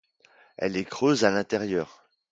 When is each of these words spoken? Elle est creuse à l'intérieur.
Elle 0.57 0.77
est 0.77 0.83
creuse 0.85 1.25
à 1.25 1.29
l'intérieur. 1.29 2.07